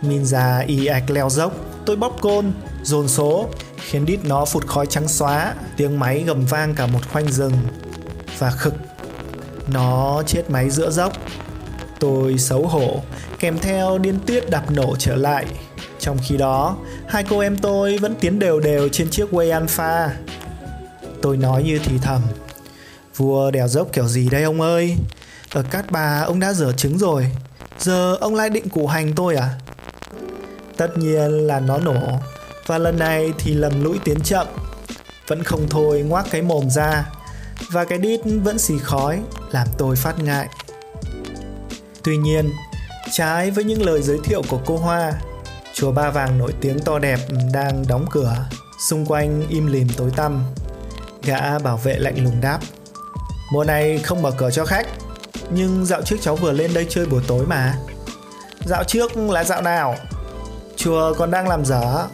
Min 0.03 0.25
già 0.25 0.59
y 0.67 0.87
ạch 0.87 1.11
leo 1.11 1.31
dốc, 1.31 1.53
tôi 1.87 1.97
bóp 1.97 2.17
côn, 2.21 2.53
dồn 2.83 3.09
số, 3.09 3.49
khiến 3.77 4.07
đít 4.07 4.25
nó 4.25 4.45
phụt 4.45 4.67
khói 4.67 4.87
trắng 4.87 5.09
xóa, 5.09 5.55
tiếng 5.77 5.99
máy 5.99 6.25
gầm 6.27 6.45
vang 6.45 6.75
cả 6.75 6.87
một 6.87 7.01
khoanh 7.13 7.33
rừng. 7.33 7.53
Và 8.39 8.51
khực, 8.51 8.75
nó 9.73 10.23
chết 10.27 10.51
máy 10.51 10.71
giữa 10.71 10.91
dốc. 10.91 11.13
Tôi 11.99 12.39
xấu 12.39 12.67
hổ, 12.67 13.03
kèm 13.39 13.59
theo 13.59 13.99
điên 13.99 14.19
tiết 14.27 14.51
đập 14.51 14.71
nổ 14.71 14.97
trở 14.97 15.17
lại. 15.17 15.47
Trong 15.99 16.19
khi 16.27 16.37
đó, 16.37 16.77
hai 17.09 17.25
cô 17.31 17.39
em 17.39 17.59
tôi 17.59 17.99
vẫn 17.99 18.15
tiến 18.21 18.39
đều 18.39 18.61
đều 18.61 18.89
trên 18.89 19.11
chiếc 19.11 19.31
Way 19.31 19.53
Alpha. 19.53 20.11
Tôi 21.23 21.37
nói 21.37 21.63
như 21.63 21.79
thì 21.85 21.99
thầm. 22.03 22.21
Vua 23.17 23.51
đèo 23.51 23.69
dốc 23.69 23.89
kiểu 23.93 24.09
gì 24.09 24.29
đây 24.29 24.43
ông 24.43 24.61
ơi? 24.61 24.97
Ở 25.53 25.63
Cát 25.63 25.91
Bà 25.91 26.21
ông 26.21 26.41
đã 26.41 26.53
dở 26.53 26.73
trứng 26.73 26.99
rồi. 26.99 27.27
Giờ 27.79 28.17
ông 28.21 28.35
lại 28.35 28.51
định 28.51 28.69
củ 28.69 28.87
hành 28.87 29.13
tôi 29.13 29.37
à? 29.37 29.51
Tất 30.77 30.99
nhiên 30.99 31.31
là 31.31 31.61
nó 31.61 31.79
nổ. 31.79 32.01
Và 32.67 32.79
lần 32.79 32.99
này 32.99 33.33
thì 33.39 33.55
lầm 33.55 33.85
lũi 33.85 33.99
tiến 34.05 34.21
chậm. 34.21 34.47
Vẫn 35.27 35.43
không 35.43 35.67
thôi 35.71 36.03
ngoác 36.03 36.27
cái 36.31 36.43
mồm 36.43 36.71
ra. 36.71 37.05
Và 37.71 37.85
cái 37.85 37.99
đít 37.99 38.21
vẫn 38.25 38.59
xì 38.59 38.79
khói 38.79 39.23
làm 39.51 39.67
tôi 39.79 39.97
phát 39.97 40.19
ngại. 40.19 40.49
Tuy 42.03 42.17
nhiên, 42.17 42.51
trái 43.13 43.51
với 43.51 43.65
những 43.65 43.83
lời 43.83 44.03
giới 44.03 44.19
thiệu 44.25 44.43
của 44.49 44.61
cô 44.67 44.77
Hoa, 44.77 45.13
chùa 45.75 45.93
Ba 45.93 46.11
Vàng 46.11 46.39
nổi 46.39 46.53
tiếng 46.61 46.79
to 46.79 46.99
đẹp 46.99 47.21
đang 47.53 47.85
đóng 47.89 48.07
cửa, 48.11 48.47
xung 48.89 49.07
quanh 49.07 49.43
im 49.49 49.67
lìm 49.67 49.89
tối 49.97 50.11
tăm. 50.17 50.45
Gã 51.23 51.59
bảo 51.59 51.77
vệ 51.77 51.99
lạnh 51.99 52.25
lùng 52.25 52.41
đáp: 52.41 52.59
"Mùa 53.53 53.65
này 53.65 53.99
không 53.99 54.23
mở 54.23 54.31
cửa 54.31 54.51
cho 54.51 54.65
khách, 54.65 54.87
nhưng 55.51 55.87
dạo 55.87 56.03
trước 56.03 56.17
cháu 56.21 56.37
vừa 56.37 56.53
lên 56.53 56.75
đây 56.75 56.87
chơi 56.89 57.07
buổi 57.07 57.23
tối 57.27 57.47
mà." 57.47 57.75
"Dạo 58.67 58.85
trước 58.85 59.17
là 59.17 59.45
dạo 59.45 59.63
nào?" 59.63 59.97
"Chùa 60.77 61.15
còn 61.15 61.31
đang 61.31 61.49
làm 61.49 61.65
dở." 61.65 62.07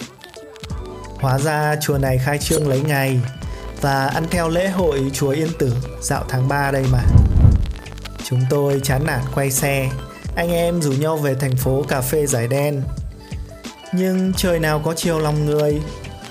Hóa 1.21 1.39
ra 1.39 1.77
chùa 1.81 1.99
này 1.99 2.19
khai 2.19 2.39
trương 2.39 2.69
lấy 2.69 2.81
ngày 2.81 3.21
và 3.85 4.07
ăn 4.07 4.25
theo 4.31 4.49
lễ 4.49 4.69
hội 4.69 5.11
chùa 5.15 5.31
Yên 5.31 5.49
Tử 5.59 5.75
dạo 6.01 6.25
tháng 6.29 6.49
3 6.49 6.71
đây 6.71 6.85
mà. 6.93 7.03
Chúng 8.25 8.41
tôi 8.51 8.81
chán 8.83 9.07
nản 9.07 9.21
quay 9.35 9.51
xe, 9.51 9.91
anh 10.37 10.51
em 10.51 10.83
rủ 10.83 10.93
nhau 10.93 11.17
về 11.17 11.35
thành 11.35 11.57
phố 11.57 11.83
cà 11.89 12.01
phê 12.01 12.27
giải 12.27 12.49
đen. 12.49 12.83
Nhưng 13.93 14.33
trời 14.37 14.59
nào 14.59 14.81
có 14.85 14.95
chiều 14.95 15.19
lòng 15.19 15.47
người, 15.47 15.83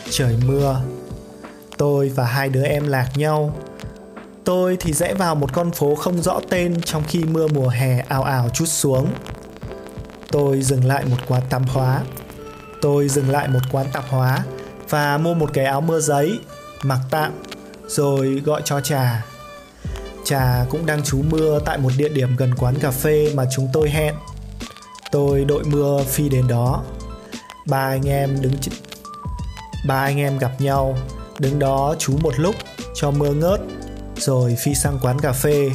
trời 0.10 0.36
mưa. 0.46 0.82
Tôi 1.78 2.10
và 2.10 2.26
hai 2.26 2.50
đứa 2.50 2.64
em 2.64 2.88
lạc 2.88 3.10
nhau. 3.16 3.56
Tôi 4.44 4.78
thì 4.80 4.94
rẽ 4.94 5.14
vào 5.14 5.36
một 5.36 5.54
con 5.54 5.72
phố 5.72 5.96
không 5.96 6.22
rõ 6.22 6.40
tên 6.50 6.82
trong 6.82 7.04
khi 7.08 7.24
mưa 7.24 7.48
mùa 7.48 7.68
hè 7.68 8.00
ào 8.00 8.24
ào 8.24 8.50
chút 8.50 8.66
xuống. 8.66 9.08
Tôi 10.32 10.62
dừng 10.62 10.86
lại 10.86 11.06
một 11.06 11.18
quán 11.28 11.42
tạp 11.50 11.62
hóa. 11.68 12.02
Tôi 12.82 13.10
dừng 13.10 13.30
lại 13.30 13.48
một 13.48 13.62
quán 13.72 13.86
tạp 13.94 14.04
hóa 14.10 14.44
và 14.90 15.18
mua 15.18 15.34
một 15.34 15.50
cái 15.54 15.66
áo 15.66 15.82
mưa 15.82 16.00
giấy, 16.00 16.40
mặc 16.84 17.00
tạm, 17.10 17.44
rồi 17.88 18.42
gọi 18.46 18.62
cho 18.66 18.82
trà 18.82 19.24
Trà 20.26 20.66
cũng 20.70 20.86
đang 20.86 21.04
trú 21.04 21.22
mưa 21.30 21.60
tại 21.66 21.78
một 21.78 21.92
địa 21.98 22.10
điểm 22.10 22.36
gần 22.36 22.56
quán 22.56 22.80
cà 22.80 22.92
phê 22.92 23.32
mà 23.36 23.46
chúng 23.56 23.68
tôi 23.74 23.90
hẹn. 23.90 24.16
Tôi 25.12 25.46
đội 25.46 25.64
mưa 25.64 26.04
phi 26.08 26.30
đến 26.30 26.48
đó. 26.48 26.84
Ba 27.68 27.88
anh 27.88 28.10
em 28.10 28.42
đứng 28.42 28.58
ch... 28.62 28.70
ba 29.88 30.04
anh 30.04 30.18
em 30.18 30.38
gặp 30.38 30.62
nhau, 30.62 30.98
đứng 31.40 31.60
đó 31.60 31.96
trú 32.00 32.18
một 32.18 32.34
lúc 32.40 32.56
cho 32.96 33.12
mưa 33.12 33.34
ngớt, 33.34 33.62
rồi 34.18 34.56
phi 34.60 34.76
sang 34.76 35.00
quán 35.02 35.20
cà 35.22 35.32
phê. 35.32 35.72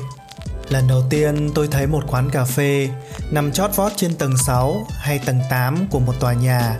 Lần 0.68 0.88
đầu 0.88 1.02
tiên 1.10 1.50
tôi 1.54 1.68
thấy 1.68 1.86
một 1.86 2.04
quán 2.06 2.30
cà 2.30 2.44
phê 2.44 2.88
nằm 3.30 3.52
chót 3.52 3.76
vót 3.76 3.92
trên 3.96 4.14
tầng 4.14 4.36
6 4.46 4.86
hay 4.98 5.18
tầng 5.18 5.40
8 5.50 5.86
của 5.90 5.98
một 5.98 6.20
tòa 6.20 6.32
nhà, 6.32 6.78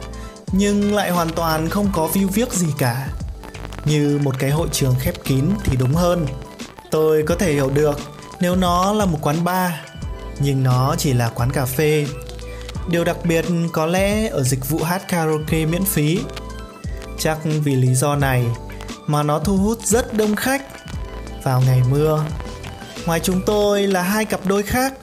nhưng 0.53 0.95
lại 0.95 1.11
hoàn 1.11 1.29
toàn 1.29 1.69
không 1.69 1.89
có 1.93 2.09
view 2.13 2.29
viếc 2.29 2.53
gì 2.53 2.69
cả. 2.79 3.09
Như 3.89 4.21
một 4.23 4.39
cái 4.39 4.51
hội 4.51 4.69
trường 4.73 4.95
khép 5.01 5.15
kín 5.25 5.45
thì 5.65 5.77
đúng 5.77 5.95
hơn. 5.95 6.27
Tôi 6.91 7.23
có 7.23 7.35
thể 7.35 7.53
hiểu 7.53 7.71
được 7.71 8.01
nếu 8.41 8.57
nó 8.57 8.93
là 8.93 9.05
một 9.05 9.19
quán 9.23 9.45
bar, 9.45 9.73
nhưng 10.41 10.63
nó 10.63 10.95
chỉ 10.99 11.13
là 11.13 11.29
quán 11.29 11.51
cà 11.51 11.65
phê. 11.65 12.07
Điều 12.91 13.05
đặc 13.05 13.17
biệt 13.25 13.45
có 13.73 13.87
lẽ 13.87 14.29
ở 14.29 14.43
dịch 14.43 14.69
vụ 14.69 14.79
hát 14.79 15.03
karaoke 15.09 15.67
miễn 15.67 15.85
phí. 15.85 16.21
Chắc 17.19 17.39
vì 17.65 17.75
lý 17.75 17.95
do 17.95 18.17
này 18.17 18.45
mà 19.07 19.23
nó 19.23 19.39
thu 19.39 19.57
hút 19.57 19.79
rất 19.85 20.15
đông 20.15 20.37
khách 20.37 20.63
vào 21.43 21.63
ngày 21.67 21.83
mưa. 21.91 22.25
Ngoài 23.07 23.21
chúng 23.21 23.41
tôi 23.47 23.87
là 23.87 24.03
hai 24.03 24.25
cặp 24.25 24.47
đôi 24.47 24.63
khác. 24.63 24.95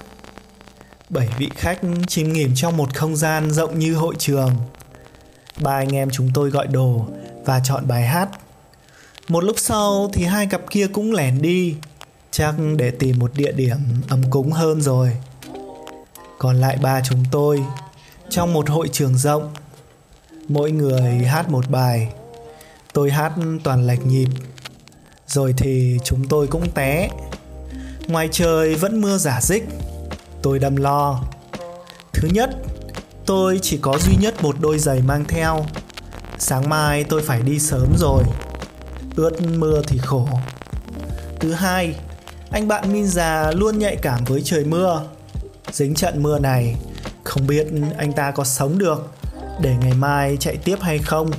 Bảy 1.09 1.29
vị 1.37 1.49
khách 1.55 1.79
chìm 2.07 2.33
nghỉm 2.33 2.51
trong 2.55 2.77
một 2.77 2.95
không 2.95 3.15
gian 3.15 3.51
rộng 3.51 3.79
như 3.79 3.95
hội 3.95 4.15
trường. 4.19 4.51
Ba 5.61 5.71
anh 5.71 5.95
em 5.95 6.09
chúng 6.11 6.29
tôi 6.33 6.49
gọi 6.49 6.67
đồ 6.67 7.05
và 7.45 7.61
chọn 7.63 7.87
bài 7.87 8.07
hát 8.07 8.29
một 9.27 9.43
lúc 9.43 9.55
sau 9.59 10.09
thì 10.13 10.23
hai 10.23 10.47
cặp 10.47 10.61
kia 10.69 10.87
cũng 10.87 11.13
lẻn 11.13 11.41
đi. 11.41 11.75
Chắc 12.31 12.55
để 12.77 12.91
tìm 12.91 13.19
một 13.19 13.31
địa 13.35 13.51
điểm 13.51 13.77
ấm 14.09 14.21
cúng 14.29 14.51
hơn 14.51 14.81
rồi. 14.81 15.11
Còn 16.37 16.55
lại 16.55 16.77
ba 16.81 17.01
chúng 17.01 17.23
tôi, 17.31 17.63
trong 18.29 18.53
một 18.53 18.69
hội 18.69 18.89
trường 18.91 19.17
rộng, 19.17 19.53
mỗi 20.47 20.71
người 20.71 21.01
hát 21.01 21.49
một 21.49 21.69
bài. 21.69 22.09
Tôi 22.93 23.11
hát 23.11 23.33
toàn 23.63 23.87
lệch 23.87 24.05
nhịp, 24.05 24.27
rồi 25.27 25.53
thì 25.57 25.97
chúng 26.03 26.27
tôi 26.27 26.47
cũng 26.47 26.71
té. 26.71 27.09
Ngoài 28.07 28.29
trời 28.31 28.75
vẫn 28.75 29.01
mưa 29.01 29.17
giả 29.17 29.39
dích, 29.41 29.63
tôi 30.41 30.59
đâm 30.59 30.75
lo. 30.75 31.23
Thứ 32.13 32.27
nhất, 32.31 32.49
tôi 33.25 33.59
chỉ 33.61 33.77
có 33.81 33.97
duy 33.97 34.15
nhất 34.15 34.43
một 34.43 34.55
đôi 34.59 34.79
giày 34.79 35.01
mang 35.01 35.25
theo. 35.25 35.65
Sáng 36.39 36.69
mai 36.69 37.03
tôi 37.03 37.21
phải 37.21 37.41
đi 37.41 37.59
sớm 37.59 37.93
rồi 37.97 38.23
ướt 39.15 39.41
mưa 39.41 39.81
thì 39.87 39.97
khổ. 39.97 40.27
Thứ 41.39 41.51
hai, 41.51 41.95
anh 42.49 42.67
bạn 42.67 42.93
min 42.93 43.07
già 43.07 43.51
luôn 43.51 43.79
nhạy 43.79 43.95
cảm 43.95 44.23
với 44.23 44.41
trời 44.45 44.65
mưa. 44.65 45.01
Dính 45.71 45.95
trận 45.95 46.23
mưa 46.23 46.39
này, 46.39 46.75
không 47.23 47.47
biết 47.47 47.67
anh 47.97 48.13
ta 48.13 48.31
có 48.31 48.43
sống 48.43 48.77
được 48.77 49.11
để 49.61 49.75
ngày 49.81 49.93
mai 49.93 50.37
chạy 50.39 50.57
tiếp 50.57 50.77
hay 50.81 50.97
không? 50.97 51.31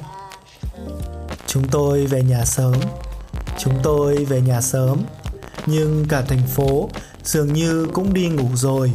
Chúng 1.47 1.69
tôi 1.69 2.07
về 2.07 2.23
nhà 2.23 2.45
sớm. 2.45 2.75
Chúng 3.59 3.75
tôi 3.83 4.25
về 4.25 4.41
nhà 4.41 4.61
sớm. 4.61 5.03
Nhưng 5.67 6.07
cả 6.09 6.23
thành 6.29 6.47
phố 6.47 6.89
dường 7.25 7.53
như 7.53 7.87
cũng 7.93 8.15
đi 8.15 8.29
ngủ 8.29 8.49
rồi. 8.55 8.93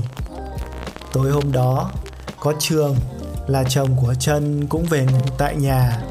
Tối 1.14 1.32
hôm 1.32 1.52
đó, 1.52 1.92
có 2.40 2.54
trường 2.60 2.96
là 3.48 3.64
chồng 3.64 3.98
của 4.02 4.14
chân 4.20 4.68
cũng 4.68 4.86
về 4.86 5.06
ngủ 5.06 5.22
tại 5.38 5.56
nhà. 5.56 6.02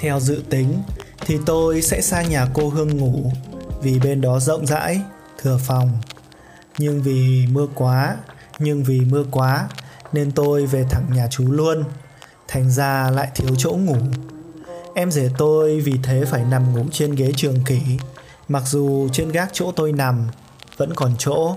Theo 0.00 0.20
dự 0.20 0.42
tính 0.50 0.82
thì 1.30 1.38
tôi 1.46 1.82
sẽ 1.82 2.00
sang 2.00 2.30
nhà 2.30 2.46
cô 2.54 2.68
Hương 2.68 2.96
ngủ 2.96 3.32
vì 3.82 3.98
bên 3.98 4.20
đó 4.20 4.40
rộng 4.40 4.66
rãi, 4.66 5.00
thừa 5.38 5.58
phòng. 5.66 5.90
Nhưng 6.78 7.02
vì 7.02 7.46
mưa 7.50 7.66
quá, 7.74 8.16
nhưng 8.58 8.84
vì 8.84 9.00
mưa 9.00 9.24
quá 9.30 9.68
nên 10.12 10.32
tôi 10.32 10.66
về 10.66 10.84
thẳng 10.90 11.06
nhà 11.12 11.26
chú 11.30 11.52
luôn. 11.52 11.84
Thành 12.48 12.70
ra 12.70 13.10
lại 13.10 13.28
thiếu 13.34 13.54
chỗ 13.58 13.70
ngủ. 13.70 13.96
Em 14.94 15.10
rể 15.10 15.28
tôi 15.38 15.80
vì 15.80 15.94
thế 16.02 16.24
phải 16.24 16.44
nằm 16.44 16.74
ngủ 16.74 16.84
trên 16.92 17.14
ghế 17.14 17.32
trường 17.36 17.64
kỷ, 17.64 17.80
mặc 18.48 18.62
dù 18.66 19.08
trên 19.12 19.28
gác 19.28 19.50
chỗ 19.52 19.72
tôi 19.76 19.92
nằm 19.92 20.28
vẫn 20.76 20.94
còn 20.94 21.12
chỗ. 21.18 21.56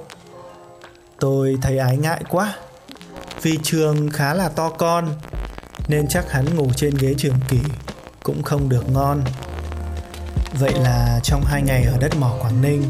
Tôi 1.20 1.58
thấy 1.62 1.78
ái 1.78 1.98
ngại 1.98 2.24
quá, 2.30 2.56
vì 3.42 3.60
trường 3.64 4.10
khá 4.10 4.34
là 4.34 4.50
to 4.50 4.70
con, 4.70 5.10
nên 5.88 6.08
chắc 6.08 6.32
hắn 6.32 6.56
ngủ 6.56 6.68
trên 6.76 6.96
ghế 6.96 7.14
trường 7.18 7.40
kỷ 7.50 7.60
cũng 8.24 8.44
không 8.44 8.70
được 8.70 8.90
ngon. 8.90 9.24
Vậy 10.60 10.74
là 10.74 11.20
trong 11.24 11.46
hai 11.46 11.62
ngày 11.62 11.84
ở 11.84 11.98
đất 12.00 12.16
mỏ 12.16 12.34
Quảng 12.42 12.62
Ninh, 12.62 12.84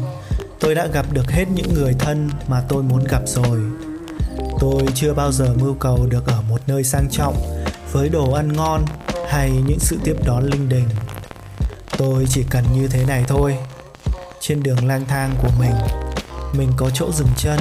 tôi 0.60 0.74
đã 0.74 0.86
gặp 0.86 1.06
được 1.12 1.30
hết 1.30 1.44
những 1.54 1.74
người 1.74 1.94
thân 1.98 2.30
mà 2.48 2.62
tôi 2.68 2.82
muốn 2.82 3.04
gặp 3.04 3.22
rồi. 3.26 3.60
Tôi 4.60 4.82
chưa 4.94 5.14
bao 5.14 5.32
giờ 5.32 5.54
mưu 5.60 5.74
cầu 5.74 6.06
được 6.06 6.26
ở 6.26 6.42
một 6.48 6.60
nơi 6.66 6.84
sang 6.84 7.08
trọng 7.10 7.36
với 7.92 8.08
đồ 8.08 8.32
ăn 8.32 8.52
ngon 8.52 8.84
hay 9.28 9.50
những 9.50 9.78
sự 9.80 9.98
tiếp 10.04 10.16
đón 10.26 10.44
linh 10.44 10.68
đình. 10.68 10.88
Tôi 11.98 12.26
chỉ 12.28 12.44
cần 12.50 12.64
như 12.74 12.88
thế 12.88 13.04
này 13.04 13.24
thôi. 13.28 13.56
Trên 14.40 14.62
đường 14.62 14.86
lang 14.86 15.04
thang 15.08 15.34
của 15.42 15.50
mình, 15.58 15.74
mình 16.52 16.72
có 16.76 16.90
chỗ 16.90 17.12
dừng 17.12 17.32
chân, 17.36 17.58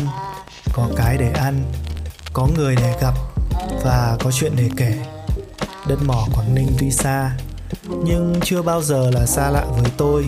có 0.74 0.88
cái 0.96 1.18
để 1.18 1.32
ăn, 1.32 1.64
có 2.34 2.48
người 2.56 2.76
để 2.76 2.98
gặp 3.02 3.14
và 3.84 4.18
có 4.24 4.32
chuyện 4.32 4.54
để 4.56 4.70
kể. 4.78 4.94
Đất 5.88 6.00
mỏ 6.06 6.28
Quảng 6.34 6.56
Ninh 6.56 6.68
tuy 6.80 6.92
xa, 6.92 7.32
nhưng 8.04 8.34
chưa 8.44 8.62
bao 8.62 8.82
giờ 8.82 9.10
là 9.12 9.26
xa 9.26 9.50
lạ 9.50 9.66
với 9.70 9.92
tôi 9.98 10.26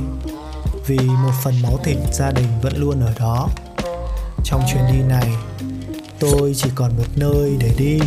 vì 0.88 0.98
một 0.98 1.32
phần 1.44 1.62
máu 1.62 1.80
thịt 1.84 1.98
gia 2.12 2.32
đình 2.32 2.48
vẫn 2.62 2.78
luôn 2.78 3.02
ở 3.02 3.14
đó. 3.20 3.50
Trong 4.44 4.62
chuyến 4.68 4.84
đi 4.94 5.02
này, 5.02 5.34
tôi 6.20 6.54
chỉ 6.56 6.70
còn 6.76 6.98
một 6.98 7.08
nơi 7.16 7.58
để 7.60 7.72
đi 7.78 8.00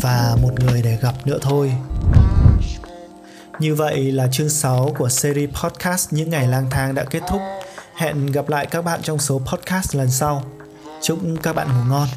và 0.00 0.36
một 0.42 0.60
người 0.60 0.82
để 0.82 0.98
gặp 1.02 1.14
nữa 1.24 1.38
thôi. 1.42 1.72
Như 3.58 3.74
vậy 3.74 4.12
là 4.12 4.28
chương 4.32 4.48
6 4.48 4.94
của 4.98 5.08
series 5.08 5.50
podcast 5.50 6.12
Những 6.12 6.30
ngày 6.30 6.48
lang 6.48 6.70
thang 6.70 6.94
đã 6.94 7.04
kết 7.04 7.22
thúc. 7.28 7.40
Hẹn 7.94 8.26
gặp 8.26 8.48
lại 8.48 8.66
các 8.66 8.84
bạn 8.84 9.00
trong 9.02 9.18
số 9.18 9.40
podcast 9.46 9.94
lần 9.94 10.10
sau. 10.10 10.42
Chúc 11.02 11.18
các 11.42 11.56
bạn 11.56 11.68
ngủ 11.68 11.84
ngon. 11.88 12.08